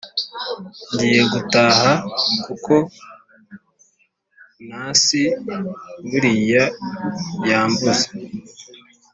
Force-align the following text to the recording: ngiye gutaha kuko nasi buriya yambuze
ngiye 0.91 1.21
gutaha 1.33 1.91
kuko 2.43 2.73
nasi 4.67 5.21
buriya 6.09 6.63
yambuze 7.49 8.07